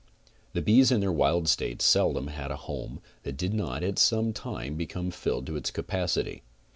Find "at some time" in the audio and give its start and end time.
3.83-4.75